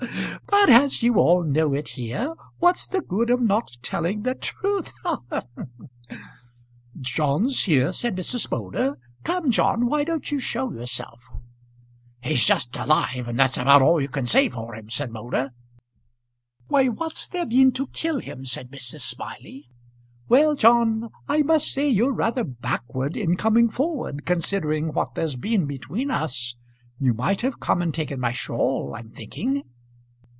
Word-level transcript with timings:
But 0.47 0.69
as 0.69 1.01
you 1.03 1.15
all 1.17 1.43
know 1.43 1.73
it 1.73 1.89
here, 1.89 2.33
what's 2.59 2.87
the 2.87 3.01
good 3.01 3.29
of 3.29 3.39
not 3.41 3.77
telling 3.81 4.23
the 4.23 4.33
truth? 4.35 4.91
Ha, 5.03 5.19
ha, 5.29 5.41
ha!" 5.55 5.65
"John's 6.99 7.63
here," 7.63 7.91
said 7.91 8.15
Mrs. 8.15 8.49
Moulder. 8.51 8.97
"Come, 9.23 9.51
John, 9.51 9.85
why 9.87 10.03
don't 10.03 10.31
you 10.31 10.39
show 10.39 10.71
yourself?" 10.71 11.29
"He's 12.21 12.43
just 12.43 12.75
alive, 12.75 13.27
and 13.27 13.39
that's 13.39 13.57
about 13.57 13.81
all 13.81 14.01
you 14.01 14.07
can 14.07 14.25
say 14.25 14.49
for 14.49 14.75
him," 14.75 14.89
said 14.89 15.11
Moulder. 15.11 15.51
"Why, 16.67 16.87
what's 16.87 17.27
there 17.27 17.45
been 17.45 17.71
to 17.73 17.87
kill 17.87 18.19
him?" 18.19 18.43
said 18.45 18.69
Mrs. 18.71 19.01
Smiley. 19.01 19.67
"Well, 20.27 20.55
John, 20.55 21.09
I 21.27 21.41
must 21.43 21.67
say 21.71 21.87
you're 21.87 22.13
rather 22.13 22.43
backward 22.43 23.15
in 23.15 23.35
coming 23.35 23.69
forward, 23.69 24.25
considering 24.25 24.93
what 24.93 25.13
there's 25.15 25.35
been 25.35 25.65
between 25.65 26.09
us. 26.11 26.55
You 26.99 27.13
might 27.13 27.41
have 27.41 27.59
come 27.59 27.81
and 27.81 27.93
taken 27.93 28.19
my 28.19 28.31
shawl, 28.31 28.93
I'm 28.95 29.09
thinking." 29.09 29.63